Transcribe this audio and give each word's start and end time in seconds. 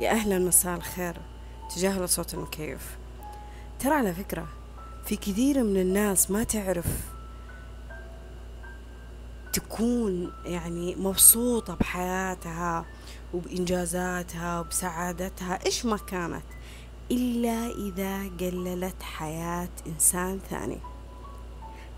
يا 0.00 0.10
أهلا 0.10 0.38
مساء 0.38 0.76
الخير 0.76 1.16
تجاهلوا 1.74 2.06
صوت 2.06 2.34
المكيف. 2.34 2.96
ترى 3.78 3.94
على 3.94 4.14
فكرة 4.14 4.46
في 5.04 5.16
كثير 5.16 5.64
من 5.64 5.76
الناس 5.76 6.30
ما 6.30 6.44
تعرف 6.44 6.86
تكون 9.52 10.32
يعني 10.44 10.94
مبسوطة 10.94 11.74
بحياتها 11.74 12.84
وبإنجازاتها 13.34 14.60
وبسعادتها 14.60 15.66
إيش 15.66 15.86
ما 15.86 15.96
كانت 15.96 16.44
إلا 17.10 17.66
إذا 17.66 18.18
قللت 18.40 19.02
حياة 19.02 19.68
إنسان 19.86 20.40
ثاني. 20.50 20.78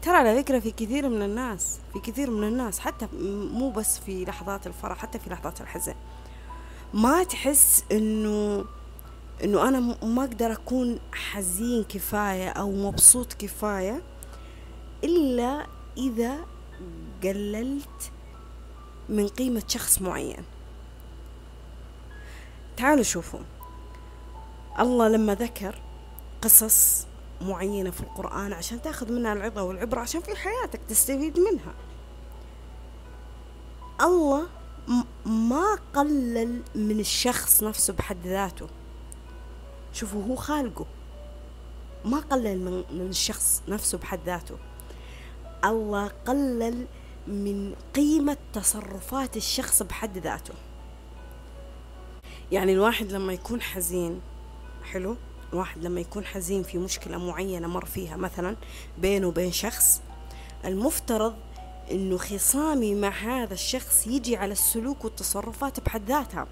ترى 0.02 0.16
على 0.16 0.42
فكرة 0.42 0.58
في 0.58 0.70
كثير 0.70 1.08
من 1.08 1.22
الناس 1.22 1.80
في 1.92 1.98
كثير 2.00 2.30
من 2.30 2.48
الناس 2.48 2.78
حتى 2.78 3.08
مو 3.52 3.70
بس 3.70 3.98
في 3.98 4.24
لحظات 4.24 4.66
الفرح 4.66 4.98
حتى 4.98 5.18
في 5.18 5.30
لحظات 5.30 5.60
الحزن. 5.60 5.94
ما 6.94 7.24
تحس 7.24 7.84
إنه 7.92 8.64
إنه 9.44 9.68
أنا 9.68 9.80
ما 10.02 10.24
أقدر 10.24 10.52
أكون 10.52 10.98
حزين 11.12 11.84
كفاية 11.84 12.48
أو 12.48 12.70
مبسوط 12.70 13.32
كفاية 13.32 14.02
إلا 15.04 15.66
إذا 15.96 16.36
قللت 17.22 18.10
من 19.08 19.28
قيمة 19.28 19.62
شخص 19.68 20.02
معين. 20.02 20.44
تعالوا 22.76 23.02
شوفوا. 23.02 23.40
الله 24.78 25.08
لما 25.08 25.34
ذكر 25.34 25.80
قصص 26.42 27.06
معينة 27.40 27.90
في 27.90 28.00
القرآن 28.00 28.52
عشان 28.52 28.82
تأخذ 28.82 29.12
منها 29.12 29.32
العظة 29.32 29.62
والعبرة 29.62 30.00
عشان 30.00 30.20
في 30.20 30.36
حياتك 30.36 30.80
تستفيد 30.88 31.38
منها. 31.38 31.74
الله 34.00 34.46
ما 35.26 35.78
قلل 35.94 36.62
من 36.74 37.00
الشخص 37.00 37.62
نفسه 37.62 37.92
بحد 37.92 38.26
ذاته. 38.26 38.66
شوفوا 39.92 40.24
هو 40.24 40.36
خالقه. 40.36 40.86
ما 42.04 42.18
قلل 42.18 42.58
من, 42.58 42.84
من 42.90 43.08
الشخص 43.08 43.62
نفسه 43.68 43.98
بحد 43.98 44.20
ذاته. 44.26 44.56
الله 45.64 46.10
قلل 46.26 46.86
من 47.26 47.74
قيمة 47.94 48.36
تصرفات 48.52 49.36
الشخص 49.36 49.82
بحد 49.82 50.18
ذاته. 50.18 50.54
يعني 52.52 52.72
الواحد 52.72 53.12
لما 53.12 53.32
يكون 53.32 53.62
حزين 53.62 54.20
حلو؟ 54.84 55.16
الواحد 55.52 55.84
لما 55.84 56.00
يكون 56.00 56.24
حزين 56.24 56.62
في 56.62 56.78
مشكلة 56.78 57.18
معينة 57.18 57.68
مر 57.68 57.84
فيها 57.84 58.16
مثلا 58.16 58.56
بينه 58.98 59.26
وبين 59.26 59.52
شخص 59.52 60.02
المفترض 60.64 61.36
إنه 61.90 62.16
خصامي 62.16 62.94
مع 62.94 63.08
هذا 63.08 63.54
الشخص 63.54 64.06
يجي 64.06 64.36
على 64.36 64.52
السلوك 64.52 65.04
والتصرفات 65.04 65.80
بحد 65.80 66.08
ذاتها. 66.08 66.46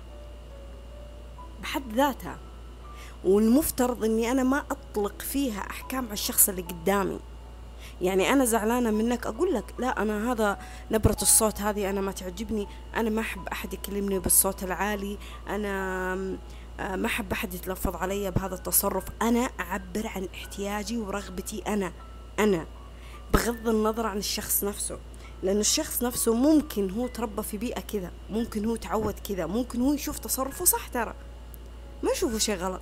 بحد 1.63 1.93
ذاتها. 1.95 2.39
والمفترض 3.25 4.05
إني 4.05 4.31
أنا 4.31 4.43
ما 4.43 4.65
أطلق 4.71 5.23
فيها 5.23 5.61
أحكام 5.61 6.05
على 6.05 6.13
الشخص 6.13 6.49
اللي 6.49 6.63
قدامي. 6.63 7.19
يعني 8.01 8.33
أنا 8.33 8.45
زعلانة 8.45 8.91
منك 8.91 9.27
أقول 9.27 9.55
لك 9.55 9.75
لا 9.79 10.03
أنا 10.03 10.33
هذا 10.33 10.59
نبرة 10.91 11.17
الصوت 11.23 11.61
هذه 11.61 11.91
أنا 11.91 12.01
ما 12.01 12.13
تعجبني 12.13 12.69
أنا 12.97 13.11
ما 13.11 13.21
أحب 13.21 13.49
أحد 13.49 13.75
يكلمني 13.75 14.19
بالصوت 14.19 14.63
العالي 14.65 15.19
أنا 15.49 16.13
آه، 16.81 16.97
ما 16.97 17.07
أحب 17.07 17.33
أحد 17.33 17.55
يتلفظ 17.55 17.97
علي 17.97 18.31
بهذا 18.31 18.55
التصرف. 18.55 19.05
أنا 19.23 19.51
أعبر 19.61 20.07
عن 20.07 20.29
احتياجي 20.35 20.99
ورغبتي 20.99 21.63
أنا 21.67 21.93
أنا 22.39 22.67
بغض 23.35 23.69
النظر 23.69 24.07
عن 24.07 24.19
الشخص 24.19 24.65
نفسه. 24.65 24.99
لأن 25.45 25.61
الشخص 25.61 26.03
نفسه 26.03 26.35
ممكن 26.35 26.91
هو 26.91 27.07
تربى 27.07 27.43
في 27.43 27.57
بيئة 27.57 27.81
كذا 27.81 28.11
ممكن 28.31 28.65
هو 28.65 28.77
تعود 28.77 29.15
كذا 29.29 29.47
ممكن 29.47 29.81
هو 29.81 29.93
يشوف 29.93 30.19
تصرفه 30.19 30.65
صح 30.65 30.89
ترى. 30.89 31.15
ما 32.03 32.11
يشوفه 32.11 32.39
شيء 32.39 32.57
غلط. 32.57 32.81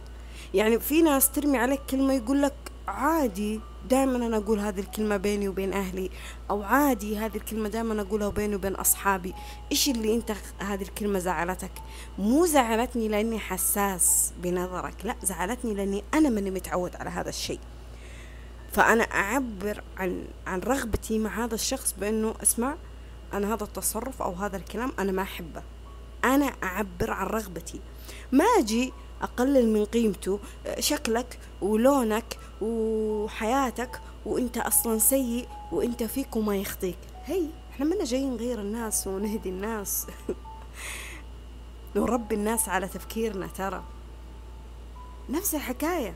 يعني 0.55 0.81
في 0.81 1.03
ناس 1.03 1.31
ترمي 1.31 1.59
عليك 1.59 1.81
كلمة 1.91 2.15
يقول 2.15 2.43
لك 2.43 2.55
عادي 2.89 3.61
دائما 3.91 4.17
أنا 4.17 4.37
أقول 4.37 4.59
هذه 4.59 4.81
الكلمة 4.81 5.17
بيني 5.17 5.49
وبين 5.49 5.73
أهلي 5.73 6.11
أو 6.51 6.63
عادي 6.63 7.19
هذه 7.19 7.37
الكلمة 7.37 7.69
دائما 7.69 8.03
أقولها 8.03 8.29
بيني 8.29 8.55
وبين 8.55 8.75
أصحابي. 8.75 9.35
إيش 9.73 9.89
اللي 9.89 10.15
أنت 10.15 10.33
هذه 10.59 10.83
الكلمة 10.83 11.19
زعلتك؟ 11.19 11.73
مو 12.19 12.47
زعلتني 12.47 13.09
لأني 13.09 13.39
حساس 13.39 14.33
بنظرك 14.43 14.95
لا 15.05 15.17
زعلتني 15.23 15.75
لأني 15.75 16.05
أنا 16.15 16.29
ماني 16.29 16.51
متعود 16.51 16.97
على 16.97 17.11
هذا 17.11 17.29
الشيء. 17.29 17.61
فأنا 18.73 19.05
أعبر 19.05 19.83
عن 19.97 20.25
عن 20.47 20.61
رغبتي 20.61 21.19
مع 21.19 21.45
هذا 21.45 21.55
الشخص 21.55 21.95
بأنه 21.99 22.35
أسمع 22.43 22.77
أنا 23.33 23.55
هذا 23.55 23.65
التصرف 23.65 24.23
أو 24.23 24.33
هذا 24.33 24.57
الكلام 24.57 24.93
أنا 24.99 25.13
ما 25.13 25.23
أحبه. 25.23 25.63
أنا 26.25 26.47
أعبر 26.63 27.11
عن 27.11 27.27
رغبتي. 27.27 27.81
ما 28.33 28.45
أجي 28.59 28.93
أقلل 29.23 29.73
من 29.73 29.85
قيمته 29.85 30.39
شكلك 30.79 31.39
ولونك 31.61 32.39
وحياتك 32.61 34.01
وإنت 34.27 34.59
أصلا 34.59 34.99
سيء 34.99 35.49
وإنت 35.73 36.03
فيك 36.03 36.37
وما 36.37 36.57
يخطيك. 36.57 36.99
هي 37.25 37.47
إحنا 37.73 37.87
منا 37.87 38.05
جايين 38.05 38.33
نغير 38.33 38.61
الناس 38.61 39.07
ونهدي 39.07 39.49
الناس. 39.49 40.07
نربي 41.97 42.35
الناس 42.35 42.69
على 42.69 42.89
تفكيرنا 42.89 43.47
ترى. 43.47 43.83
نفس 45.31 45.55
الحكاية. 45.55 46.15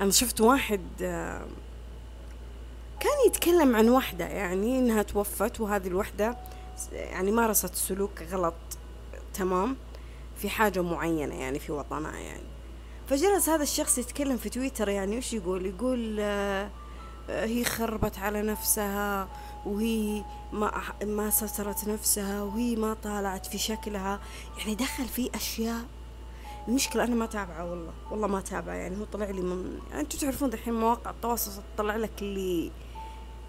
أنا 0.00 0.10
شفت 0.10 0.40
واحد 0.40 0.80
آه، 1.02 1.46
كان 3.00 3.12
يتكلم 3.26 3.76
عن 3.76 3.88
وحدة 3.88 4.24
يعني 4.24 4.78
إنها 4.78 5.02
توفت 5.02 5.60
وهذه 5.60 5.86
الوحدة 5.86 6.36
يعني 6.92 7.30
مارست 7.30 7.74
سلوك 7.74 8.22
غلط 8.22 8.54
تمام 9.34 9.76
في 10.36 10.48
حاجة 10.48 10.82
معينة 10.82 11.34
يعني 11.40 11.58
في 11.58 11.72
وطنها 11.72 12.18
يعني. 12.18 12.46
فجلس 13.08 13.48
هذا 13.48 13.62
الشخص 13.62 13.98
يتكلم 13.98 14.36
في 14.36 14.48
تويتر 14.48 14.88
يعني 14.88 15.18
وش 15.18 15.32
يقول؟ 15.32 15.66
يقول 15.66 16.16
آه 16.20 16.70
هي 17.28 17.64
خربت 17.64 18.18
على 18.18 18.42
نفسها 18.42 19.28
وهي 19.66 20.22
ما 20.52 20.82
ما 21.04 21.30
سترت 21.30 21.88
نفسها 21.88 22.42
وهي 22.42 22.76
ما 22.76 22.94
طالعت 22.94 23.46
في 23.46 23.58
شكلها. 23.58 24.20
يعني 24.58 24.74
دخل 24.74 25.04
في 25.04 25.30
أشياء 25.34 25.84
المشكلة 26.68 27.04
أنا 27.04 27.14
ما 27.14 27.26
تابعة 27.26 27.70
والله 27.70 27.92
والله 28.10 28.26
ما 28.26 28.40
تابعة 28.40 28.74
يعني 28.74 29.00
هو 29.00 29.04
طلع 29.04 29.26
لي 29.26 29.40
من 29.40 29.78
أنتوا 29.94 30.20
تعرفون 30.20 30.50
دحين 30.50 30.74
مواقع 30.74 31.10
التواصل 31.10 31.62
تطلع 31.76 31.96
لك 31.96 32.10
اللي 32.22 32.70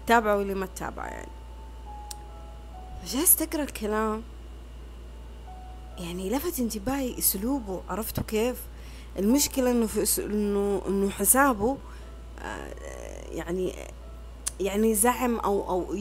تابعة 0.06 0.36
واللي 0.36 0.54
ما 0.54 0.66
تابعة 0.66 1.06
يعني. 1.06 1.30
فجلست 3.02 3.42
أقرأ 3.42 3.62
الكلام. 3.62 4.22
يعني 5.98 6.30
لفت 6.30 6.60
انتباهي 6.60 7.18
أسلوبه 7.18 7.82
عرفتوا 7.88 8.24
كيف؟ 8.24 8.62
المشكلة 9.18 9.70
إنه 9.70 9.86
في 9.86 10.24
إنه 10.24 10.82
إنه 10.88 11.10
حسابه 11.10 11.76
آه، 12.38 12.74
يعني 13.30 13.74
يعني 14.60 14.94
زعم 14.94 15.36
أو 15.38 15.70
أو 15.70 15.94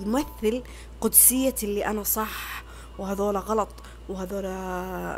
يمثل 0.00 0.62
قدسية 1.00 1.54
اللي 1.62 1.86
أنا 1.86 2.02
صح 2.02 2.62
وهذول 2.98 3.36
غلط. 3.36 3.68
وهذول 4.08 4.46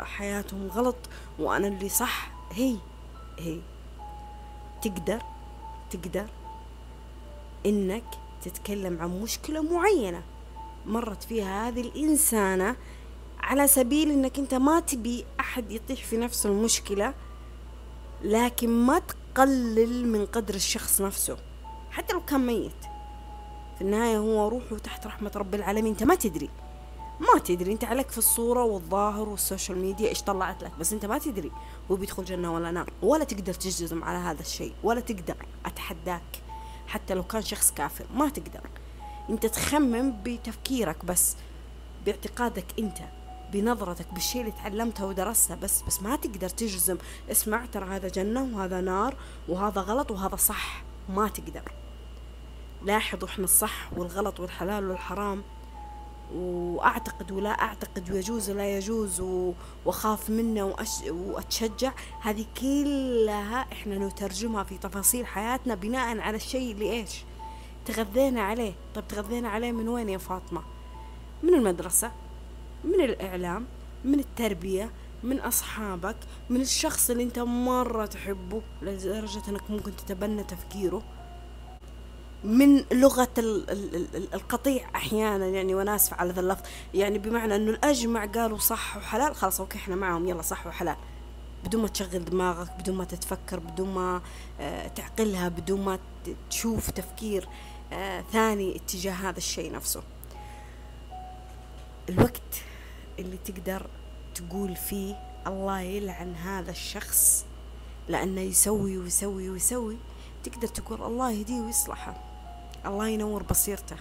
حياتهم 0.05 0.67
غلط 0.67 0.95
وأنا 1.39 1.67
اللي 1.67 1.89
صح. 1.89 2.31
هي 2.51 2.75
هي. 3.39 3.59
تقدر 4.81 5.21
تقدر 5.89 6.25
إنك 7.65 8.03
تتكلم 8.41 9.01
عن 9.01 9.21
مشكلة 9.21 9.61
معينة 9.61 10.21
مرت 10.85 11.23
فيها 11.23 11.67
هذه 11.67 11.81
الإنسانة 11.81 12.75
على 13.39 13.67
سبيل 13.67 14.11
إنك 14.11 14.39
أنت 14.39 14.53
ما 14.53 14.79
تبي 14.79 15.25
أحد 15.39 15.71
يطيح 15.71 16.03
في 16.05 16.17
نفس 16.17 16.45
المشكلة 16.45 17.13
لكن 18.23 18.69
ما 18.69 18.99
تقلل 18.99 20.07
من 20.07 20.25
قدر 20.25 20.55
الشخص 20.55 21.01
نفسه 21.01 21.37
حتى 21.91 22.13
لو 22.13 22.25
كان 22.25 22.45
ميت. 22.45 22.71
في 23.75 23.81
النهاية 23.81 24.17
هو 24.17 24.47
روحه 24.47 24.77
تحت 24.77 25.07
رحمة 25.07 25.31
رب 25.35 25.55
العالمين 25.55 25.91
أنت 25.91 26.03
ما 26.03 26.15
تدري. 26.15 26.49
ما 27.19 27.39
تدري 27.39 27.71
انت 27.71 27.83
عليك 27.83 28.11
في 28.11 28.17
الصورة 28.17 28.63
والظاهر 28.63 29.29
وال 29.29 29.41
social 29.41 29.77
media 29.77 30.09
إيش 30.09 30.21
طلعت 30.21 30.63
لك 30.63 30.71
بس 30.79 30.93
انت 30.93 31.05
ما 31.05 31.17
تدري. 31.17 31.51
هو 31.91 31.95
بيدخل 31.95 32.25
جنة 32.25 32.53
ولا 32.53 32.71
نار 32.71 32.93
ولا 33.01 33.23
تقدر 33.23 33.53
تجزم 33.53 34.03
على 34.03 34.17
هذا 34.17 34.41
الشيء 34.41 34.73
ولا 34.83 34.99
تقدر 34.99 35.35
أتحداك. 35.65 36.41
حتى 36.87 37.13
لو 37.13 37.23
كان 37.23 37.41
شخص 37.41 37.71
كافر 37.71 38.05
ما 38.13 38.29
تقدر. 38.29 38.61
انت 39.29 39.45
تخمن 39.45 40.17
بتفكيرك 40.23 41.05
بس 41.05 41.35
باعتقادك 42.05 42.65
انت 42.79 42.97
بنظرتك 43.53 44.13
بالشيء 44.13 44.41
اللي 44.41 44.51
تعلمته 44.51 45.05
ودرسته 45.05 45.55
بس 45.55 45.81
بس 45.81 46.01
ما 46.01 46.15
تقدر 46.15 46.49
تجزم. 46.49 46.97
اسمع 47.31 47.65
ترى 47.65 47.85
هذا 47.85 48.07
جنة 48.07 48.49
وهذا 48.53 48.81
نار 48.81 49.15
وهذا 49.47 49.81
غلط 49.81 50.11
وهذا 50.11 50.35
صح. 50.35 50.83
ما 51.09 51.27
تقدر. 51.27 51.71
لاحظوا 52.85 53.27
إحنا 53.27 53.43
الصح 53.43 53.89
والغلط 53.97 54.39
والحلال 54.39 54.89
والحرام. 54.89 55.43
وأعتقد 56.35 57.31
ولا 57.31 57.49
أعتقد 57.49 58.11
ويجوز 58.11 58.49
ولا 58.49 58.77
يجوز 58.77 59.23
وأخاف 59.85 60.29
منه 60.29 60.63
وأش... 60.63 61.01
وأتشجع. 61.09 61.93
هذه 62.21 62.45
كلها 62.61 63.65
إحنا 63.71 63.97
نترجمها 63.97 64.63
في 64.63 64.77
تفاصيل 64.77 65.25
حياتنا 65.25 65.75
بناء 65.75 66.19
على 66.19 66.35
الشيء 66.35 66.71
اللي 66.71 66.91
إيش؟ 66.91 67.23
تغذينا 67.85 68.41
عليه. 68.41 68.73
طيب 68.95 69.07
تغذينا 69.07 69.49
عليه 69.49 69.71
من 69.71 69.87
وين 69.87 70.09
يا 70.09 70.17
فاطمة؟ 70.17 70.61
من 71.43 71.53
المدرسة 71.53 72.11
من 72.83 73.01
الإعلام 73.01 73.65
من 74.05 74.19
التربية 74.19 74.91
من 75.23 75.39
أصحابك 75.39 76.15
من 76.49 76.61
الشخص 76.61 77.09
اللي 77.09 77.23
أنت 77.23 77.39
مرة 77.39 78.05
تحبه 78.05 78.61
لدرجة 78.81 79.41
أنك 79.49 79.71
ممكن 79.71 79.95
تتبنى 79.95 80.43
تفكيره. 80.43 81.03
من 82.43 82.85
لغة 82.91 83.29
القطيع 84.33 84.89
أحيانا 84.95 85.47
يعني 85.47 85.75
وأنا 85.75 85.95
آسفة 85.95 86.15
على 86.17 86.33
ذا 86.33 86.39
اللفظ. 86.39 86.63
يعني 86.93 87.19
بمعنى 87.19 87.55
أنه 87.55 87.71
الأجمع 87.71 88.25
قالوا 88.25 88.57
صح 88.57 88.97
وحلال 88.97 89.35
خلاص 89.35 89.59
أوكي 89.59 89.77
إحنا 89.77 89.95
معهم 89.95 90.27
يلا 90.27 90.41
صح 90.41 90.67
وحلال. 90.67 90.95
بدون 91.65 91.81
ما 91.81 91.87
تشغل 91.87 92.25
دماغك 92.25 92.71
بدون 92.79 92.95
ما 92.95 93.03
تتفكر 93.03 93.59
بدون 93.59 93.93
ما 93.93 94.21
آه، 94.59 94.87
تعقلها 94.87 95.49
بدون 95.49 95.81
ما 95.81 95.99
تشوف 96.49 96.89
تفكير 96.89 97.47
آه، 97.93 98.23
ثاني 98.31 98.75
اتجاه 98.75 99.13
هذا 99.13 99.37
الشيء 99.37 99.71
نفسه. 99.71 100.03
الوقت 102.09 102.61
اللي 103.19 103.37
تقدر 103.37 103.87
تقول 104.35 104.75
فيه 104.75 105.15
الله 105.47 105.79
يلعن 105.79 106.35
هذا 106.35 106.71
الشخص 106.71 107.45
لأنه 108.07 108.41
يسوي 108.41 108.97
ويسوي 108.97 109.49
ويسوي 109.49 109.97
تقدر 110.43 110.67
تقول 110.67 111.03
الله 111.03 111.31
يهديه 111.31 111.59
ويصلحه. 111.59 112.26
الله 112.87 113.07
ينور 113.07 113.43
بصيرته. 113.43 113.95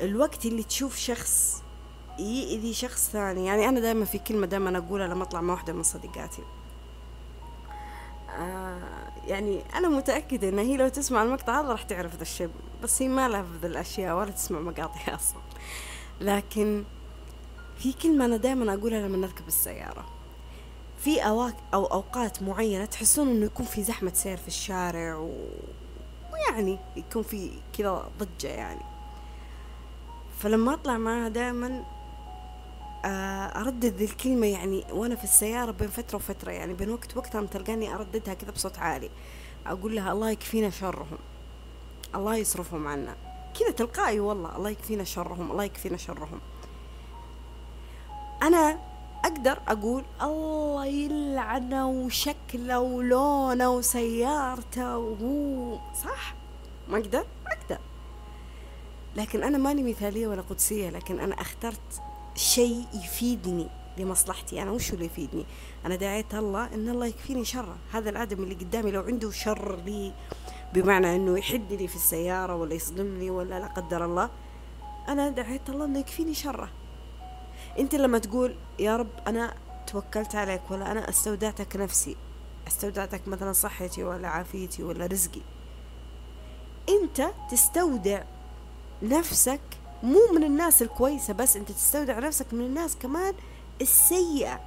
الوقت 0.00 0.46
اللي 0.46 0.62
تشوف 0.62 0.96
شخص 0.96 1.62
يأذي 2.18 2.74
شخص 2.74 3.10
ثاني 3.10 3.46
يعني 3.46 3.68
أنا 3.68 3.80
دائما 3.80 4.04
في 4.04 4.18
كلمة 4.18 4.46
دائما 4.46 4.78
أقولها 4.78 5.06
لما 5.06 5.22
أطلع 5.22 5.40
مع 5.40 5.52
واحدة 5.54 5.72
من 5.72 5.82
صديقاتي. 5.82 6.42
آه 8.38 9.12
يعني 9.26 9.62
أنا 9.74 9.88
متأكدة 9.88 10.48
إن 10.48 10.58
هي 10.58 10.76
لو 10.76 10.88
تسمع 10.88 11.22
المقطع 11.22 11.60
هذا 11.60 11.68
راح 11.68 11.82
تعرف 11.82 12.16
ذا 12.16 12.22
الشيء 12.22 12.50
بس 12.82 13.02
هي 13.02 13.08
ما 13.08 13.28
لها 13.28 13.42
في 13.42 13.48
ذا 13.62 13.66
الأشياء 13.66 14.16
ولا 14.16 14.30
تسمع 14.30 14.60
مقاطعي 14.60 15.14
أصلا. 15.20 15.40
لكن 16.20 16.84
في 17.78 17.92
كلمة 17.92 18.24
أنا 18.24 18.36
دائما 18.36 18.74
أقولها 18.74 19.08
لما 19.08 19.16
نركب 19.16 19.48
السيارة. 19.48 20.04
في 20.98 21.20
أواك 21.20 21.56
أو 21.74 21.84
أوقات 21.84 22.42
معينة 22.42 22.84
تحسون 22.84 23.28
إنه 23.28 23.46
يكون 23.46 23.66
في 23.66 23.82
زحمة 23.82 24.12
سير 24.14 24.36
في 24.36 24.48
الشارع 24.48 25.16
و... 25.16 25.30
ويعني 26.34 26.78
يكون 26.96 27.22
في 27.22 27.50
كذا 27.78 28.10
ضجة 28.18 28.48
يعني. 28.48 28.80
فلما 30.38 30.74
أطلع 30.74 30.98
معها 30.98 31.28
دائما 31.28 31.84
آه، 33.04 33.60
أردد 33.60 34.00
الكلمة 34.00 34.46
يعني 34.46 34.84
وأنا 34.90 35.14
في 35.14 35.24
السيارة 35.24 35.70
بين 35.70 35.88
فترة 35.88 36.16
وفترة 36.16 36.50
يعني 36.50 36.74
بين 36.74 36.90
وقت 36.90 37.16
وقت 37.16 37.36
تلقاني 37.36 37.94
أرددها 37.94 38.34
كذا 38.34 38.50
بصوت 38.50 38.78
عالي. 38.78 39.10
أقول 39.66 39.96
لها 39.96 40.12
الله 40.12 40.30
يكفينا 40.30 40.70
شرهم. 40.70 41.18
الله 42.14 42.36
يصرفهم 42.36 42.86
عنا. 42.86 43.16
كذا 43.60 43.70
تلقائي 43.70 44.20
والله 44.20 44.56
الله 44.56 44.70
يكفينا 44.70 45.04
شرهم 45.04 45.50
الله 45.50 45.64
يكفينا 45.64 45.96
شرهم. 45.96 46.40
أنا 48.42 48.78
أقدر 49.24 49.58
أقول 49.68 50.04
الله 50.22 50.86
يلعنه 50.86 51.88
وشكله 51.88 52.80
ولونه 52.80 53.70
وسيارته 53.70 54.98
وهو 54.98 55.78
صح؟ 56.04 56.34
ما 56.88 56.98
أقدر؟ 56.98 57.26
أقدر. 57.46 57.78
لكن 59.16 59.42
أنا 59.42 59.58
ماني 59.58 59.82
مثالية 59.82 60.26
ولا 60.26 60.42
قدسية 60.42 60.90
لكن 60.90 61.20
أنا 61.20 61.34
أخترت 61.40 62.02
شيء 62.34 62.84
يفيدني 62.94 63.66
لمصلحتي. 63.98 64.62
أنا 64.62 64.70
وش 64.70 64.92
اللي 64.92 65.04
يفيدني؟ 65.04 65.46
أنا 65.86 65.96
دعيت 65.96 66.34
الله 66.34 66.74
إن 66.74 66.88
الله 66.88 67.06
يكفيني 67.06 67.44
شره. 67.44 67.76
هذا 67.92 68.10
الآدم 68.10 68.42
اللي 68.42 68.54
قدامي 68.54 68.90
لو 68.90 69.02
عنده 69.02 69.30
شر 69.30 69.76
لي 69.76 70.12
بمعنى 70.74 71.16
إنه 71.16 71.38
يحد 71.38 71.72
لي 71.72 71.88
في 71.88 71.96
السيارة 71.96 72.56
ولا 72.56 72.74
يصدمني 72.74 73.30
ولا 73.30 73.60
لا 73.60 73.66
قدر 73.66 74.04
الله 74.04 74.30
أنا 75.08 75.28
دعيت 75.28 75.70
الله 75.70 75.84
إنه 75.84 75.98
يكفيني 75.98 76.34
شره. 76.34 76.68
أنت 77.78 77.94
لما 77.94 78.18
تقول 78.18 78.56
يا 78.78 78.96
رب 78.96 79.10
أنا 79.26 79.54
توكلت 79.86 80.34
عليك 80.34 80.70
ولا 80.70 80.92
أنا 80.92 81.08
استودعتك 81.08 81.76
نفسي 81.76 82.16
استودعتك 82.68 83.28
مثلا 83.28 83.52
صحتي 83.52 84.04
ولا 84.04 84.28
عافيتي 84.28 84.82
ولا 84.82 85.06
رزقي. 85.06 85.40
أنت 86.88 87.30
تستودع 87.50 88.22
نفسك 89.02 89.60
مو 90.02 90.20
من 90.34 90.44
الناس 90.44 90.82
الكويسة 90.82 91.32
بس 91.32 91.56
أنت 91.56 91.72
تستودع 91.72 92.18
نفسك 92.18 92.54
من 92.54 92.60
الناس 92.60 92.96
كمان 92.96 93.34
السيئة. 93.80 94.60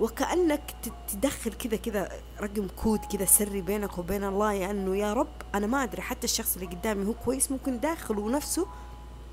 وكأنك 0.00 0.74
تدخل 1.08 1.52
كذا 1.52 1.76
كذا 1.76 2.12
رقم 2.40 2.68
كود 2.68 2.98
كذا 3.04 3.24
سري 3.24 3.60
بينك 3.60 3.98
وبين 3.98 4.24
الله 4.24 4.52
يعني 4.52 4.98
يا 4.98 5.12
رب 5.12 5.32
أنا 5.54 5.66
ما 5.66 5.82
أدري 5.82 6.02
حتى 6.02 6.24
الشخص 6.24 6.54
اللي 6.56 6.66
قدامي 6.66 7.06
هو 7.06 7.12
كويس 7.12 7.50
ممكن 7.50 7.80
داخله 7.80 8.30
نفسه 8.30 8.66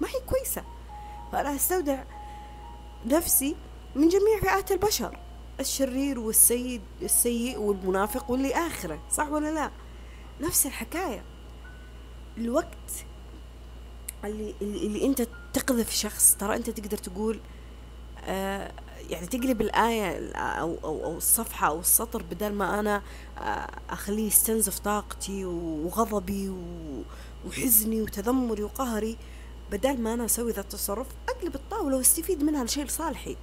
ما 0.01 0.07
هي 0.07 0.19
كويسة. 0.30 0.63
فأنا 1.31 1.56
أستودع 1.56 2.04
نفسي 3.06 3.56
من 3.95 4.09
جميع 4.09 4.39
فئات 4.42 4.71
البشر 4.71 5.19
الشرير 5.59 6.19
والسيد 6.19 6.81
السيء 7.01 7.57
والمنافق 7.57 8.31
واللي 8.31 8.53
آخره 8.53 9.01
صح 9.12 9.27
ولا 9.31 9.51
لا؟ 9.53 9.71
نفس 10.42 10.65
الحكاية. 10.65 11.24
الوقت 12.38 13.06
اللي, 14.24 14.56
اللي 14.62 15.06
أنت 15.06 15.27
تقذف 15.53 15.94
شخص 15.94 16.36
ترى 16.39 16.56
أنت 16.56 16.69
تقدر 16.69 16.98
تقول 16.98 17.39
آه 18.25 18.71
يعني 19.09 19.27
تقلب 19.27 19.62
الآية 19.62 20.31
أو, 20.36 20.77
أو, 20.83 21.03
أو 21.06 21.18
الصفحة 21.18 21.68
أو 21.68 21.80
السطر 21.80 22.24
بدل 22.24 22.53
ما 22.53 22.80
أنا 22.80 23.01
آه 23.38 23.69
أخليه 23.89 24.27
يستنزف 24.27 24.80
طاقتي 24.80 25.45
وغضبي 25.45 26.56
وحزني 27.48 28.01
وتذمري 28.01 28.63
وقهري. 28.63 29.18
بدل 29.71 30.01
ما 30.01 30.13
أنا 30.13 30.25
أسوي 30.25 30.51
ذا 30.51 30.62
التصرف 30.62 31.07
أقلب 31.29 31.56
الطاولة 31.56 31.97
واستفيد 31.97 32.44
منها 32.44 32.63
لشيء 32.63 32.83
لصالحي. 32.83 33.38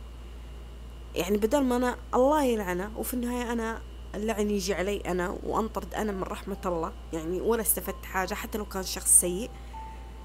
يعني 1.15 1.37
بدل 1.37 1.65
ما 1.65 1.77
أنا 1.77 1.97
الله 2.15 2.45
يلعنه 2.45 2.91
وفي 2.97 3.15
النهاية 3.15 3.53
أنا 3.53 3.81
اللعن 4.15 4.51
يجي 4.51 4.75
علي 4.75 5.01
أنا 5.01 5.39
وأنطرد 5.43 5.95
أنا 5.95 6.13
من 6.13 6.23
رحمة 6.23 6.57
الله. 6.67 6.93
يعني 7.13 7.41
ولا 7.41 7.63
استفدت 7.63 8.05
حاجة 8.05 8.35
حتى 8.35 8.59
لو 8.59 8.65
كان 8.65 8.83
شخص 8.83 9.21
سيء. 9.21 9.51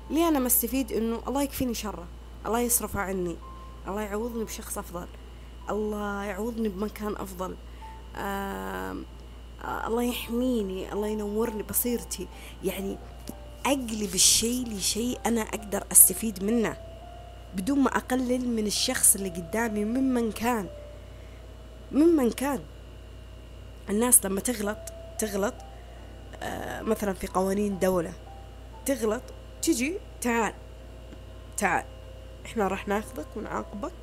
ليه 0.09 0.27
أنا 0.27 0.39
ما 0.39 0.47
أستفيد؟ 0.47 0.91
إنه 0.91 1.21
الله 1.27 1.43
يكفيني 1.43 1.73
شره. 1.73 2.07
الله 2.45 2.59
يصرفه 2.59 2.99
عني. 2.99 3.37
الله 3.87 4.01
يعوضني 4.01 4.43
بشخص 4.43 4.77
أفضل. 4.77 5.07
الله 5.69 6.23
يعوضني 6.23 6.69
بمكان 6.69 7.15
أفضل. 7.15 7.55
آه 8.15 8.95
الله 9.87 10.03
يحميني. 10.03 10.93
الله 10.93 11.07
ينورني 11.07 11.63
بصيرتي. 11.63 12.27
يعني 12.63 12.97
أقلب 13.65 14.15
الشيء 14.15 14.67
لشيء 14.67 15.19
أنا 15.25 15.41
أقدر 15.41 15.83
أستفيد 15.91 16.43
منه 16.43 16.77
بدون 17.55 17.79
ما 17.79 17.89
أقلل 17.89 18.49
من 18.49 18.67
الشخص 18.67 19.15
اللي 19.15 19.29
قدامي 19.29 19.85
ممن 19.85 20.31
كان. 20.31 20.67
ممن 21.91 22.31
كان. 22.31 22.59
الناس 23.89 24.25
لما 24.25 24.41
تغلط 24.41 24.77
تغلط 25.19 25.53
آه 26.43 26.81
مثلا 26.81 27.13
في 27.13 27.27
قوانين 27.27 27.79
دولة 27.79 28.13
تغلط 28.85 29.21
تجي 29.61 29.97
تعال 30.21 30.53
تعال 31.57 31.85
إحنا 32.45 32.67
راح 32.67 32.87
ناخذك 32.87 33.27
ونعاقبك 33.35 33.93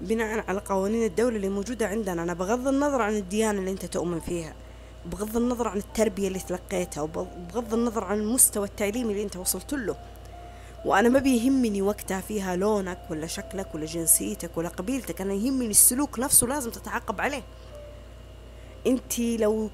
بناء 0.00 0.44
على 0.48 0.60
قوانين 0.60 1.04
الدولة 1.04 1.36
اللي 1.36 1.48
موجودة 1.48 1.86
عندنا. 1.86 2.22
أنا 2.22 2.34
بغض 2.34 2.68
النظر 2.68 3.02
عن 3.02 3.16
الديانة 3.16 3.58
اللي 3.58 3.70
أنت 3.70 3.84
تؤمن 3.84 4.20
فيها. 4.20 4.54
بغض 5.06 5.36
النظر 5.36 5.68
عن 5.68 5.76
التربية 5.76 6.28
اللي 6.28 6.38
تلقيتها 6.38 7.02
وبغض 7.02 7.74
النظر 7.74 8.04
عن 8.04 8.20
المستوى 8.20 8.66
التعليمي 8.66 9.12
اللي 9.12 9.22
أنت 9.22 9.36
وصلت 9.36 9.74
له. 9.74 9.96
وأنا 10.84 11.08
ما 11.08 11.18
بيهمني 11.18 11.82
وقتها 11.82 12.20
فيها 12.20 12.56
لونك 12.56 12.98
ولا 13.10 13.26
شكلك 13.26 13.74
ولا 13.74 13.84
جنسيتك 13.84 14.56
ولا 14.56 14.68
قبيلتك 14.68 15.20
أنا 15.20 15.34
يهمني 15.34 15.66
السلوك 15.66 16.18
نفسه 16.18 16.46
لازم 16.46 16.70
تتعاقب 16.70 17.20
عليه. 17.20 17.42
أنت 18.86 19.18
لو 19.18 19.70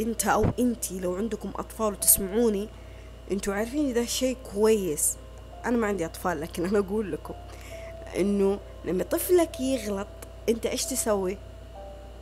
أنت 0.00 0.26
أو 0.26 0.46
أنت 0.58 0.92
لو 0.92 1.14
عندكم 1.14 1.52
أطفال 1.56 1.92
وتسمعوني 1.92 2.68
أنتوا 3.30 3.54
عارفين 3.54 3.92
ده 3.92 4.04
شيء 4.04 4.36
كويس. 4.54 5.16
أنا 5.64 5.76
ما 5.76 5.86
عندي 5.86 6.06
أطفال 6.06 6.40
لكن 6.40 6.64
أنا 6.64 6.78
أقول 6.78 7.12
لكم 7.12 7.34
إنه 8.16 8.58
لما 8.84 9.04
طفلك 9.04 9.60
يغلط 9.60 10.08
أنت 10.48 10.66
إيش 10.66 10.84
تسوي؟ 10.84 11.38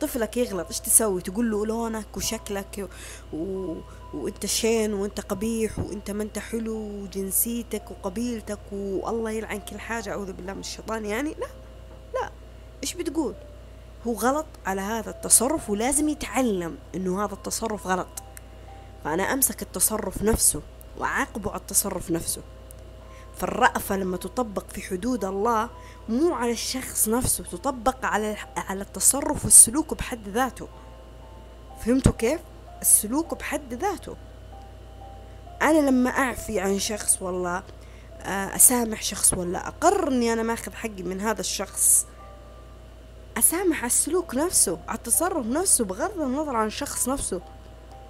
طفلك 0.01 0.37
يغلط 0.37 0.67
إيش 0.67 0.79
تسوي؟ 0.79 1.21
تقول 1.21 1.51
له 1.51 1.65
لونك 1.65 2.17
وشكلك 2.17 2.89
و... 3.33 3.75
وأنت 4.13 4.45
شين 4.45 4.93
وأنت 4.93 5.19
قبيح 5.19 5.79
وأنت 5.79 6.11
ما 6.11 6.23
أنت 6.23 6.39
حلو 6.39 6.75
وجنسيتك 6.75 7.91
وقبيلتك 7.91 8.59
والله 8.71 9.31
يلعن 9.31 9.59
كل 9.59 9.79
حاجة 9.79 10.09
أعوذ 10.09 10.33
بالله 10.33 10.53
من 10.53 10.59
الشيطان 10.59 11.05
يعني. 11.05 11.29
لا 11.29 11.47
لا. 12.13 12.31
إيش 12.83 12.93
بتقول؟ 12.93 13.35
هو 14.07 14.13
غلط 14.13 14.45
على 14.65 14.81
هذا 14.81 15.09
التصرف 15.09 15.69
ولازم 15.69 16.09
يتعلم 16.09 16.77
إنه 16.95 17.25
هذا 17.25 17.33
التصرف 17.33 17.87
غلط. 17.87 18.07
فأنا 19.03 19.23
أمسك 19.23 19.61
التصرف 19.61 20.23
نفسه 20.23 20.61
وعاقبه 20.99 21.51
على 21.51 21.59
التصرف 21.59 22.11
نفسه. 22.11 22.41
فالرأفة 23.39 23.97
لما 23.97 24.17
تطبق 24.17 24.69
في 24.69 24.81
حدود 24.81 25.25
الله 25.25 25.69
مو 26.09 26.33
على 26.33 26.51
الشخص 26.51 27.09
نفسه 27.09 27.43
تطبق 27.43 28.05
على 28.05 28.37
على 28.57 28.81
التصرف 28.81 29.43
والسلوك 29.45 29.93
بحد 29.93 30.29
ذاته. 30.29 30.67
فهمتوا 31.85 32.11
كيف؟ 32.11 32.41
السلوك 32.81 33.33
بحد 33.33 33.73
ذاته. 33.73 34.15
أنا 35.61 35.89
لما 35.89 36.09
أعفي 36.09 36.59
عن 36.59 36.79
شخص 36.79 37.21
والله 37.21 37.63
آه، 38.21 38.55
أسامح 38.55 39.01
شخص 39.01 39.33
ولا 39.33 39.67
أقرر 39.67 40.07
إني 40.07 40.33
أنا 40.33 40.43
ماخذ 40.43 40.73
حقي 40.73 41.03
من 41.03 41.21
هذا 41.21 41.41
الشخص. 41.41 42.05
أسامح 43.37 43.77
على 43.77 43.85
السلوك 43.85 44.35
نفسه 44.35 44.79
على 44.87 44.97
التصرف 44.97 45.45
نفسه 45.45 45.85
بغض 45.85 46.21
النظر 46.21 46.55
عن 46.55 46.67
الشخص 46.67 47.09
نفسه. 47.09 47.41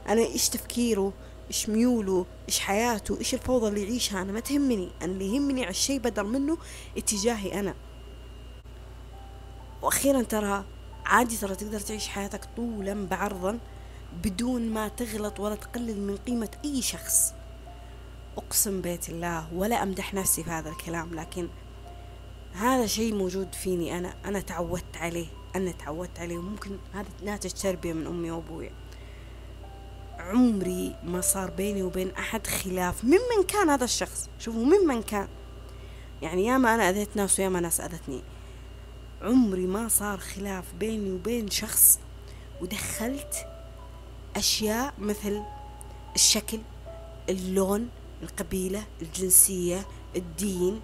أنا 0.10 0.22
إيش 0.22 0.50
تفكيره؟ 0.50 1.14
إيش 1.48 1.70
ميوله 1.70 2.26
إيش 2.48 2.60
حياته 2.60 3.18
إيش 3.20 3.34
الفوضى 3.34 3.68
اللي 3.68 3.84
يعيشها. 3.84 4.22
أنا 4.22 4.32
ما 4.32 4.40
تهمني. 4.40 4.90
أنا 5.02 5.12
اللي 5.12 5.36
يهمني 5.36 5.62
على 5.62 5.70
الشيء 5.70 6.00
بدل 6.00 6.24
منه 6.24 6.58
اتجاهي 6.98 7.60
أنا. 7.60 7.76
وأخيرا 9.82 10.22
ترى 10.22 10.66
عادي 11.06 11.38
ترى 11.38 11.56
تقدر 11.56 11.80
تعيش 11.80 12.08
حياتك 12.08 12.46
طولا 12.56 13.08
بعرضا 13.08 13.60
بدون 14.24 14.70
ما 14.70 14.88
تغلط 14.88 15.40
ولا 15.40 15.56
تقلل 15.56 16.00
من 16.00 16.18
قيمة 16.18 16.50
أي 16.66 16.82
شخص. 16.82 17.34
أقسم 18.38 18.82
بيت 18.82 19.10
الله 19.10 19.54
ولا 19.54 19.84
أمدح 19.84 20.14
نفسي 20.14 20.44
في 20.44 20.50
هذا 20.50 20.70
الكلام 20.70 21.16
لكن 21.16 21.48
هذا 22.54 22.86
شيء 22.86 23.16
موجود 23.16 23.56
فيني 23.56 23.98
أنا. 23.98 24.14
أنا 24.26 24.40
تعودت 24.40 24.98
عليه. 24.98 25.28
أنا 25.56 25.72
تعودت 25.72 26.20
عليه. 26.20 26.38
وممكن 26.38 26.78
هذا 26.94 27.10
ناتج 27.24 27.52
تربية 27.52 27.94
من 27.94 28.08
أمي 28.08 28.32
وأبوي 28.32 28.72
عمري 30.28 30.96
ما 31.04 31.22
صار 31.22 31.50
بيني 31.50 31.84
وبين 31.84 32.12
أحد 32.12 32.48
خلاف 32.48 33.04
ممن 33.04 33.44
كان 33.48 33.70
هذا 33.70 33.84
الشخص. 33.84 34.30
شوفوا 34.40 34.66
ممن 34.66 35.02
كان. 35.04 35.28
يعني 36.22 36.46
ياما 36.46 36.76
أنا 36.76 36.90
أذيت 36.90 37.16
ناس 37.16 37.40
وياما 37.40 37.60
ناس 37.60 37.82
أذتني. 37.82 38.22
عمري 39.22 39.68
ما 39.68 39.88
صار 39.88 40.18
خلاف 40.18 40.74
بيني 40.74 41.12
وبين 41.12 41.50
شخص 41.50 42.00
ودخلت 42.62 43.48
أشياء 44.36 44.94
مثل 45.00 45.44
الشكل 46.16 46.60
اللون 47.30 47.90
القبيلة 48.24 48.84
الجنسية 49.02 49.86
الدين 50.16 50.82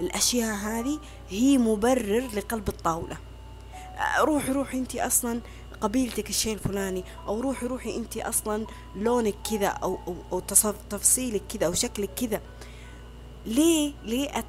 الأشياء 0.00 0.54
هذه 0.54 1.00
هي 1.28 1.58
مبرر 1.58 2.28
لقلب 2.34 2.68
الطاولة. 2.68 3.16
روحي 4.20 4.52
روحي 4.52 4.78
انت 4.78 4.96
أصلا 4.96 5.40
قبيلتك 5.80 6.30
الشيء 6.30 6.54
الفلاني 6.54 7.04
أو 7.26 7.40
روحي 7.40 7.66
روحي 7.66 7.96
انت 7.96 8.16
أصلا 8.16 8.66
لونك 8.96 9.34
كذا 9.50 9.66
أو 9.66 9.98
أو, 10.06 10.16
أو 10.32 10.40
تفصيلك 10.90 11.42
كذا 11.48 11.66
أو 11.66 11.72
شكلك 11.72 12.10
كذا. 12.14 12.40
ليه 13.46 13.92
ليه 14.04 14.44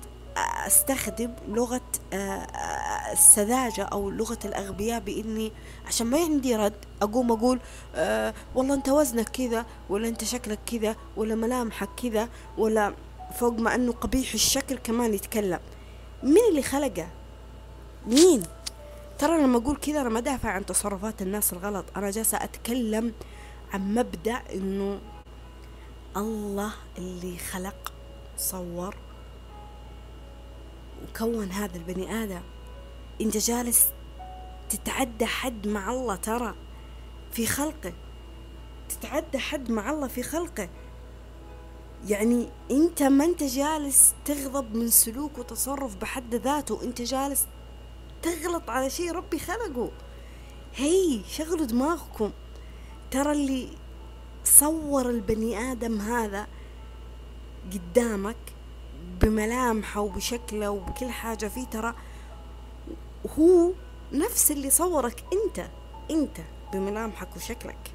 أستخدم 0.68 1.34
لغة 1.48 1.82
آه، 2.14 2.16
آه، 2.16 3.12
السذاجة 3.14 3.84
أو 3.84 4.10
لغة 4.10 4.40
الأغبياء 4.46 5.00
بإني 5.00 5.52
عشان 5.88 6.08
ما 6.08 6.18
عندي 6.18 6.56
رد؟ 6.56 6.86
أقوم 7.02 7.32
أقول 7.32 7.60
أه 7.96 8.34
والله 8.56 8.74
أنت 8.74 8.90
وزنك 8.90 9.30
كذا 9.30 9.66
ولا 9.90 10.08
أنت 10.08 10.24
شكلك 10.24 10.60
كذا 10.66 10.96
ولا 11.18 11.36
ملامحك 11.36 11.90
كذا 12.04 12.30
ولا 12.58 12.94
فوق 13.40 13.60
ما 13.60 13.76
أنه 13.76 13.92
قبيح 13.92 14.34
الشكل 14.34 14.78
كمان 14.78 15.14
يتكلم. 15.14 15.60
مين 16.24 16.44
اللي 16.50 16.62
خلقه؟ 16.62 17.08
مين؟ 18.08 18.44
ترى 19.20 19.44
لما 19.44 19.58
أقول 19.58 19.76
كذا 19.76 20.02
أنا 20.02 20.10
ما 20.10 20.20
دافع 20.20 20.50
عن 20.50 20.66
تصرفات 20.66 21.22
الناس 21.22 21.54
الغلط. 21.54 21.86
أنا 21.98 22.12
جالسة 22.12 22.44
أتكلم 22.44 23.14
عن 23.74 23.96
مبدأ 23.96 24.42
إنه 24.54 25.00
الله 26.18 26.74
اللي 26.98 27.38
خلق 27.38 27.94
صور 28.38 28.96
وكون 31.04 31.52
هذا 31.52 31.78
البني 31.78 32.24
آدم. 32.24 32.42
أنت 33.22 33.38
جالس 33.38 33.88
تتعدى 34.70 35.26
حد 35.26 35.68
مع 35.68 35.92
الله 35.92 36.16
ترى 36.16 36.56
في 37.32 37.48
خلقه. 37.48 37.94
تتعدى 38.90 39.38
حد 39.38 39.72
مع 39.72 39.90
الله 39.90 40.08
في 40.08 40.24
خلقه. 40.24 40.70
يعني 42.08 42.50
أنت 42.72 43.04
ما 43.04 43.26
أنت 43.26 43.44
جالس 43.44 44.14
تغضب 44.26 44.76
من 44.76 44.90
سلوك 44.90 45.38
وتصرف 45.38 45.96
بحد 45.96 46.36
ذاته. 46.36 46.84
أنت 46.84 47.02
جالس 47.02 47.48
تغلط 48.22 48.70
على 48.70 48.90
شيء 48.90 49.12
ربي 49.12 49.40
خلقه. 49.40 49.92
هي 50.76 51.22
شغلوا 51.30 51.66
دماغكم. 51.66 52.32
ترى 53.12 53.32
اللي 53.32 53.70
صور 54.44 55.10
البني 55.10 55.72
آدم 55.72 56.02
هذا 56.02 56.48
قدامك 57.74 58.38
بملامحه 59.22 60.02
وبشكله 60.02 60.70
وبكل 60.70 61.10
حاجة 61.10 61.48
فيه 61.48 61.66
ترى 61.66 61.94
هو 63.40 63.72
نفس 64.14 64.52
اللي 64.52 64.70
صورك 64.70 65.24
أنت 65.34 65.68
أنت 66.12 66.38
بملامحك 66.74 67.36
وشكلك. 67.36 67.92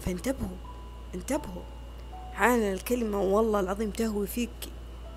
فانتبهوا 0.00 0.56
انتبهوا. 1.14 1.62
حان 2.32 2.58
الكلمة 2.58 3.20
والله 3.20 3.60
العظيم 3.60 3.90
تهوي 3.90 4.26
فيك 4.26 4.50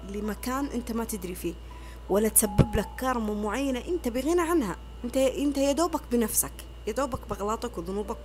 لمكان 0.09 0.65
أنت 0.65 0.91
ما 0.91 1.03
تدري 1.03 1.35
فيه. 1.35 1.53
ولا 2.09 2.29
تسبب 2.29 2.75
لك 2.75 2.89
كارما 2.97 3.33
معينة 3.33 3.83
انت 3.87 4.07
بغنى 4.07 4.41
عنها. 4.41 4.75
انت 5.03 5.17
انت 5.17 5.57
يا 5.57 5.71
دوبك 5.71 6.01
بنفسك 6.11 6.51
يا 6.87 6.91
دوبك 6.93 7.27
بغلاطك 7.29 7.77
وذنوبك 7.77 8.17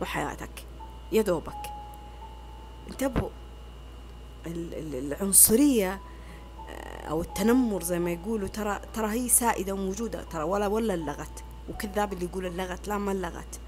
وحياتك. 0.00 0.64
يا 1.12 1.22
دوبك. 1.22 1.62
انتبهوا. 2.90 3.28
العنصرية 4.46 6.00
آه، 6.68 7.06
أو 7.08 7.20
التنمر 7.20 7.82
زي 7.82 7.98
ما 7.98 8.10
يقولوا 8.10 8.48
ترى 8.48 8.80
ترى 8.94 9.10
هي 9.10 9.28
سائدة 9.28 9.72
وموجودة. 9.72 10.22
ترى 10.22 10.42
ولا 10.42 10.66
ولا 10.66 10.94
اللغت. 10.94 11.44
وكذاب 11.70 12.12
اللي 12.12 12.24
يقول 12.24 12.46
اللغت 12.46 12.88
لا 12.88 12.98
ما 12.98 13.12
اللغت. 13.12 13.60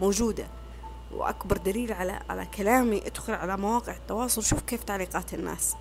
موجودة. 0.00 0.46
وأكبر 1.12 1.56
دليل 1.56 1.92
على 1.92 2.20
على 2.28 2.46
كلامي 2.46 3.06
ادخل 3.06 3.32
على 3.32 3.56
مواقع 3.56 3.92
التواصل 3.96 4.42
شوف 4.42 4.60
كيف 4.62 4.84
تعليقات 4.84 5.34
الناس. 5.34 5.74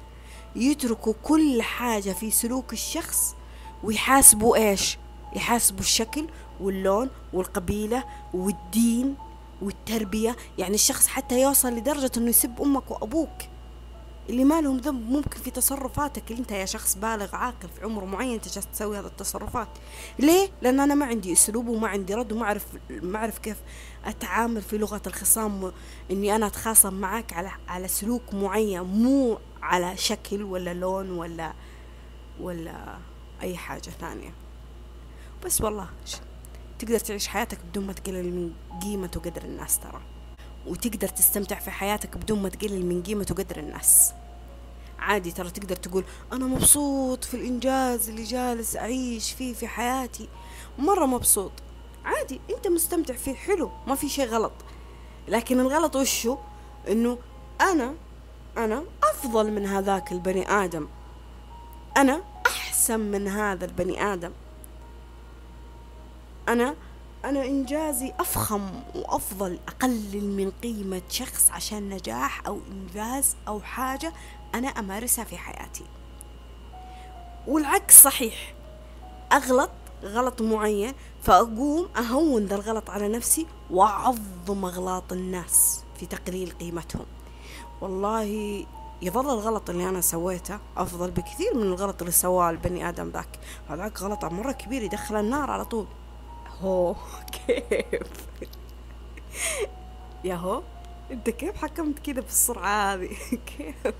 يتركوا 0.56 1.14
كل 1.24 1.62
حاجة 1.62 2.12
في 2.12 2.32
سلوك 2.32 2.74
الشخص 2.74 3.36
ويحاسبوا 3.84 4.56
إيش؟ 4.56 4.98
يحاسبوا 5.36 5.80
الشكل 5.80 6.28
واللون 6.62 7.10
والقبيلة 7.34 8.04
والدين 8.34 9.16
والتربية. 9.62 10.36
يعني 10.58 10.76
الشخص 10.76 11.08
حتى 11.08 11.42
يوصل 11.42 11.74
لدرجة 11.74 12.12
إنه 12.18 12.30
يسب 12.30 12.62
أمك 12.62 12.92
وأبوك 12.92 13.30
اللي 14.30 14.44
ما 14.44 14.62
لهم 14.62 14.78
ذنب. 14.78 15.10
ممكن 15.12 15.40
في 15.40 15.52
تصرفاتك 15.52 16.32
اللي 16.32 16.42
أنت 16.42 16.52
يا 16.52 16.66
شخص 16.66 16.96
بالغ 16.96 17.36
عاقل 17.36 17.70
في 17.70 17.84
عمر 17.84 18.06
معين 18.06 18.34
أنت 18.34 18.54
جالس 18.54 18.68
تسوي 18.68 19.00
هذه 19.00 19.06
التصرفات. 19.06 19.68
ليه؟ 20.20 20.50
لأن 20.62 20.80
أنا 20.80 20.96
ما 20.96 21.06
عندي 21.06 21.34
أسلوب 21.34 21.68
وما 21.68 21.88
عندي 21.88 22.14
رد 22.14 22.32
وما 22.32 22.44
اعرف 22.44 22.66
ما 22.90 23.18
أعرف 23.18 23.38
كيف 23.40 23.58
أتعامل 24.06 24.62
في 24.62 24.78
لغة 24.78 25.02
الخصام. 25.08 25.72
إني 26.12 26.36
أنا 26.36 26.48
أتخاصم 26.48 26.94
معك 26.94 27.34
على 27.34 27.52
على 27.68 27.88
سلوك 27.88 28.34
معين 28.34 28.82
مو 28.82 29.38
على 29.72 29.98
شكل 29.98 30.44
ولا 30.44 30.74
لون 30.74 31.12
ولا 31.12 31.54
ولا 32.40 32.98
أي 33.42 33.58
حاجة 33.58 33.90
ثانية. 34.02 34.34
بس 35.46 35.62
والله 35.62 35.90
تقدر 36.80 37.00
تعيش 37.00 37.28
حياتك 37.28 37.58
بدون 37.66 37.88
ما 37.88 37.94
تقلل 37.94 38.32
من 38.36 38.54
قيمة 38.82 39.12
وقدر 39.16 39.44
الناس 39.44 39.80
ترى. 39.80 40.02
وتقدر 40.68 41.08
تستمتع 41.08 41.60
في 41.60 41.72
حياتك 41.72 42.18
بدون 42.18 42.42
ما 42.42 42.50
تقلل 42.50 42.86
من 42.86 43.04
قيمة 43.04 43.28
وقدر 43.32 43.58
الناس. 43.58 44.14
عادي 45.00 45.32
ترى 45.32 45.52
تقدر 45.52 45.76
تقول 45.76 46.04
أنا 46.32 46.46
مبسوط 46.46 47.24
في 47.24 47.34
الإنجاز 47.34 48.10
اللي 48.10 48.24
جالس 48.24 48.76
أعيش 48.76 49.32
فيه 49.32 49.54
في 49.54 49.68
حياتي. 49.68 50.30
مرة 50.80 51.06
مبسوط. 51.06 51.52
عادي 52.06 52.42
أنت 52.56 52.68
مستمتع 52.68 53.14
فيه 53.14 53.34
حلو 53.34 53.72
ما 53.88 53.96
في 53.96 54.10
شيء 54.10 54.26
غلط. 54.26 54.54
لكن 55.28 55.60
الغلط 55.60 55.96
وشو؟ 55.96 56.38
إنه 56.88 57.18
أنا 57.62 57.94
أنا 58.58 58.84
أفضل 59.04 59.52
من 59.52 59.66
هذاك 59.66 60.12
البني 60.12 60.50
آدم. 60.50 60.88
أنا 61.98 62.22
أحسن 62.48 63.00
من 63.00 63.28
هذا 63.28 63.66
البني 63.66 64.14
آدم. 64.14 64.32
أنا 66.50 66.76
أنا 67.26 67.46
إنجازي 67.46 68.14
أفخم 68.20 68.70
وأفضل 68.96 69.60
أقلل 69.68 70.24
من 70.24 70.52
قيمة 70.64 71.02
شخص 71.10 71.52
عشان 71.52 71.90
نجاح 71.90 72.48
أو 72.48 72.60
إنجاز 72.72 73.36
أو 73.48 73.60
حاجة 73.60 74.14
أنا 74.56 74.68
أمارسها 74.68 75.26
في 75.26 75.38
حياتي. 75.38 75.86
والعكس 77.48 78.04
صحيح. 78.04 78.54
أغلط 79.32 79.72
غلط 80.04 80.42
معين 80.42 80.94
فأقوم 81.22 81.90
أهون 81.98 82.46
ذا 82.46 82.56
الغلط 82.56 82.90
على 82.90 83.08
نفسي 83.08 83.48
وأعظم 83.70 84.66
أغلاط 84.66 85.14
الناس 85.14 85.84
في 86.00 86.06
تقليل 86.06 86.52
قيمتهم. 86.52 87.06
والله 87.82 88.24
يظل 89.02 89.30
الغلط 89.34 89.70
اللي 89.70 89.90
أنا 89.90 90.02
سويته 90.02 90.60
أفضل 90.78 91.12
بكثير 91.12 91.56
من 91.56 91.64
الغلط 91.64 92.02
اللي 92.02 92.12
سواه 92.12 92.50
البني 92.50 92.90
آدم 92.90 93.10
ذاك. 93.10 93.40
هذاك 93.70 94.02
غلط 94.02 94.26
مرة 94.26 94.52
كبير 94.52 94.84
يدخل 94.84 95.16
النار 95.16 95.52
على 95.52 95.66
طول. 95.66 95.86
هو 96.62 96.96
كيف؟ 97.48 98.28
يا 100.24 100.36
هو 100.36 100.62
أنت 101.12 101.30
كيف 101.30 101.58
حكمت 101.58 102.00
كذا 102.00 102.22
بالسرعة 102.22 102.94
هذه؟ 102.94 103.10
كيف؟ 103.58 103.94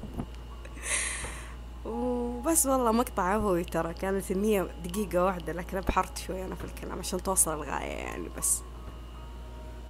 وبس 1.86 2.66
والله 2.66 2.92
مقطع 2.92 3.24
عفوي 3.24 3.64
ترى 3.64 3.94
كانت 3.94 4.32
النية 4.32 4.68
دقيقة 4.84 5.26
واحدة 5.26 5.54
لكن 5.54 5.78
أبحرت 5.78 6.18
شوي 6.18 6.46
أنا 6.46 6.56
في 6.56 6.64
الكلام 6.64 7.00
عشان 7.00 7.24
توصل 7.24 7.54
الغاية 7.54 7.92
يعني 7.92 8.30
بس. 8.38 8.62